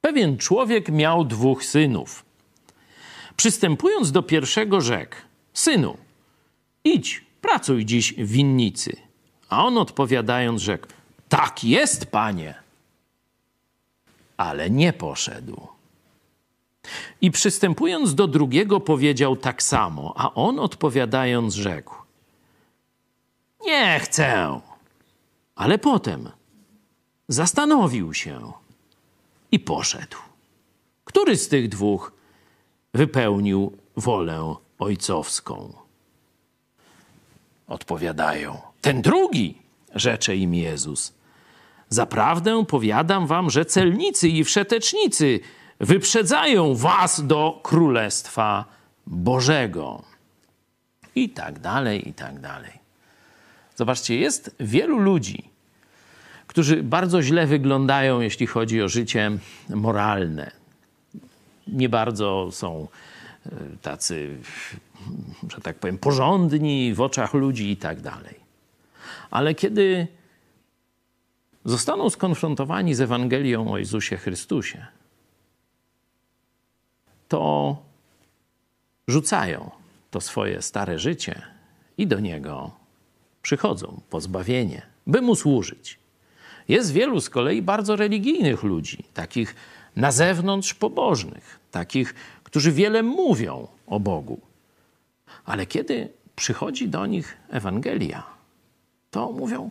Pewien 0.00 0.38
człowiek 0.38 0.88
miał 0.88 1.24
dwóch 1.24 1.64
synów. 1.64 2.24
Przystępując 3.36 4.12
do 4.12 4.22
pierwszego, 4.22 4.80
rzekł: 4.80 5.16
Synu, 5.54 5.96
idź, 6.84 7.24
pracuj 7.40 7.84
dziś 7.84 8.14
w 8.14 8.30
winnicy. 8.30 8.96
A 9.48 9.64
on 9.66 9.78
odpowiadając, 9.78 10.62
rzekł: 10.62 10.86
Tak 11.28 11.64
jest, 11.64 12.06
panie. 12.06 12.54
Ale 14.36 14.70
nie 14.70 14.92
poszedł. 14.92 15.68
I 17.20 17.30
przystępując 17.30 18.14
do 18.14 18.26
drugiego, 18.26 18.80
powiedział 18.80 19.36
tak 19.36 19.62
samo, 19.62 20.14
a 20.16 20.34
on 20.34 20.58
odpowiadając, 20.58 21.54
rzekł: 21.54 21.94
Nie 23.66 24.00
chcę. 24.00 24.60
Ale 25.54 25.78
potem 25.78 26.30
zastanowił 27.28 28.14
się 28.14 28.52
i 29.52 29.58
poszedł. 29.58 30.16
Który 31.04 31.36
z 31.36 31.48
tych 31.48 31.68
dwóch 31.68 32.12
wypełnił 32.94 33.76
wolę 33.96 34.54
ojcowską? 34.78 35.72
Odpowiadają: 37.66 38.60
Ten 38.80 39.02
drugi, 39.02 39.58
rzecze 39.94 40.36
im 40.36 40.54
Jezus. 40.54 41.12
Zaprawdę 41.88 42.64
powiadam 42.66 43.26
wam, 43.26 43.50
że 43.50 43.64
celnicy 43.64 44.28
i 44.28 44.44
wszetecznicy 44.44 45.40
wyprzedzają 45.80 46.74
was 46.74 47.26
do 47.26 47.60
królestwa 47.62 48.64
Bożego. 49.06 50.02
I 51.14 51.30
tak 51.30 51.58
dalej, 51.58 52.08
i 52.08 52.14
tak 52.14 52.40
dalej. 52.40 52.72
Zobaczcie, 53.76 54.16
jest 54.16 54.54
wielu 54.60 54.98
ludzi, 54.98 55.50
którzy 56.50 56.82
bardzo 56.82 57.22
źle 57.22 57.46
wyglądają, 57.46 58.20
jeśli 58.20 58.46
chodzi 58.46 58.82
o 58.82 58.88
życie 58.88 59.30
moralne. 59.68 60.50
Nie 61.68 61.88
bardzo 61.88 62.48
są 62.52 62.88
e, 63.46 63.50
tacy, 63.82 64.38
że 65.48 65.60
tak 65.60 65.76
powiem, 65.78 65.98
porządni 65.98 66.94
w 66.94 67.00
oczach 67.00 67.34
ludzi 67.34 67.70
i 67.70 67.76
tak 67.76 68.00
dalej. 68.00 68.34
Ale 69.30 69.54
kiedy 69.54 70.06
zostaną 71.64 72.10
skonfrontowani 72.10 72.94
z 72.94 73.00
Ewangelią 73.00 73.72
o 73.72 73.78
Jezusie 73.78 74.16
Chrystusie, 74.16 74.86
to 77.28 77.76
rzucają 79.08 79.70
to 80.10 80.20
swoje 80.20 80.62
stare 80.62 80.98
życie 80.98 81.42
i 81.98 82.06
do 82.06 82.20
Niego 82.20 82.70
przychodzą 83.42 84.00
po 84.10 84.20
zbawienie, 84.20 84.82
by 85.06 85.22
Mu 85.22 85.36
służyć. 85.36 86.00
Jest 86.70 86.92
wielu 86.92 87.20
z 87.20 87.30
kolei 87.30 87.62
bardzo 87.62 87.96
religijnych 87.96 88.62
ludzi, 88.62 89.04
takich 89.14 89.54
na 89.96 90.12
zewnątrz 90.12 90.74
pobożnych, 90.74 91.60
takich, 91.70 92.14
którzy 92.44 92.72
wiele 92.72 93.02
mówią 93.02 93.68
o 93.86 94.00
Bogu. 94.00 94.40
Ale 95.44 95.66
kiedy 95.66 96.08
przychodzi 96.36 96.88
do 96.88 97.06
nich 97.06 97.36
Ewangelia, 97.48 98.26
to 99.10 99.32
mówią: 99.32 99.70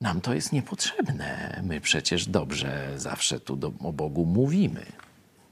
Nam 0.00 0.20
to 0.20 0.34
jest 0.34 0.52
niepotrzebne. 0.52 1.60
My 1.66 1.80
przecież 1.80 2.26
dobrze 2.26 2.92
zawsze 2.96 3.40
tu 3.40 3.56
do, 3.56 3.72
o 3.84 3.92
Bogu 3.92 4.24
mówimy. 4.24 4.86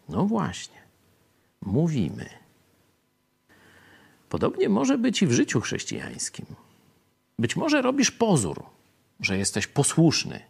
No 0.09 0.25
właśnie, 0.25 0.81
mówimy. 1.61 2.29
Podobnie 4.29 4.69
może 4.69 4.99
być 4.99 5.23
i 5.23 5.27
w 5.27 5.33
życiu 5.33 5.61
chrześcijańskim. 5.61 6.47
Być 7.39 7.57
może 7.57 7.83
robisz 7.83 8.11
pozór, 8.11 8.76
że 9.21 9.39
jesteś 9.39 9.67
posłuszny, 9.67 10.41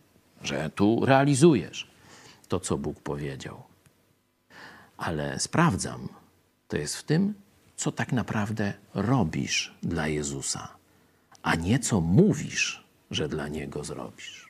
że 0.42 0.70
tu 0.70 1.06
realizujesz 1.06 1.90
to, 2.48 2.60
co 2.60 2.78
Bóg 2.78 3.00
powiedział. 3.00 3.62
Ale 4.96 5.40
sprawdzam, 5.40 6.08
to 6.68 6.76
jest 6.76 6.96
w 6.96 7.02
tym, 7.02 7.34
co 7.76 7.92
tak 7.92 8.12
naprawdę 8.12 8.72
robisz 8.94 9.74
dla 9.82 10.08
Jezusa, 10.08 10.68
a 11.42 11.54
nie 11.54 11.78
co 11.78 12.00
mówisz, 12.00 12.84
że 13.10 13.28
dla 13.28 13.48
Niego 13.48 13.84
zrobisz. 13.84 14.48